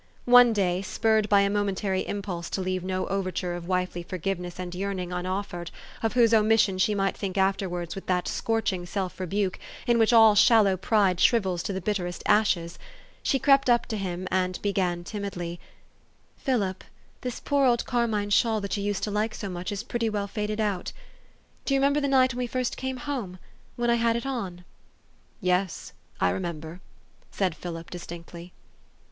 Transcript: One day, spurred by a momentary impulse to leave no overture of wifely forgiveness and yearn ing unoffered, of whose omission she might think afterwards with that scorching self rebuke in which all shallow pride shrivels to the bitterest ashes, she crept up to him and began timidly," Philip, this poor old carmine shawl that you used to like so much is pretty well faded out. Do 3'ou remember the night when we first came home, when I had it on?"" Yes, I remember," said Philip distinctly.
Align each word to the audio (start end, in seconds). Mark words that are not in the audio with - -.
One 0.25 0.51
day, 0.51 0.81
spurred 0.81 1.29
by 1.29 1.41
a 1.41 1.49
momentary 1.51 2.07
impulse 2.07 2.49
to 2.49 2.61
leave 2.61 2.83
no 2.83 3.05
overture 3.05 3.53
of 3.53 3.67
wifely 3.67 4.01
forgiveness 4.01 4.57
and 4.57 4.73
yearn 4.73 4.97
ing 4.97 5.11
unoffered, 5.13 5.69
of 6.01 6.13
whose 6.13 6.33
omission 6.33 6.79
she 6.79 6.95
might 6.95 7.15
think 7.15 7.37
afterwards 7.37 7.93
with 7.93 8.07
that 8.07 8.27
scorching 8.27 8.87
self 8.87 9.19
rebuke 9.19 9.59
in 9.85 9.99
which 9.99 10.11
all 10.11 10.33
shallow 10.33 10.75
pride 10.75 11.19
shrivels 11.19 11.61
to 11.61 11.71
the 11.71 11.81
bitterest 11.81 12.23
ashes, 12.25 12.79
she 13.21 13.37
crept 13.37 13.69
up 13.69 13.85
to 13.85 13.95
him 13.95 14.27
and 14.31 14.59
began 14.63 15.03
timidly," 15.03 15.59
Philip, 16.43 16.83
this 17.21 17.39
poor 17.39 17.67
old 17.67 17.85
carmine 17.85 18.31
shawl 18.31 18.59
that 18.61 18.75
you 18.77 18.81
used 18.83 19.03
to 19.03 19.11
like 19.11 19.35
so 19.35 19.49
much 19.49 19.71
is 19.71 19.83
pretty 19.83 20.09
well 20.09 20.27
faded 20.27 20.59
out. 20.59 20.91
Do 21.63 21.75
3'ou 21.75 21.77
remember 21.77 22.01
the 22.01 22.07
night 22.07 22.33
when 22.33 22.39
we 22.39 22.47
first 22.47 22.75
came 22.75 22.97
home, 22.97 23.37
when 23.75 23.91
I 23.91 23.95
had 23.97 24.15
it 24.15 24.25
on?"" 24.25 24.65
Yes, 25.51 25.93
I 26.19 26.31
remember," 26.31 26.79
said 27.29 27.53
Philip 27.53 27.91
distinctly. 27.91 28.51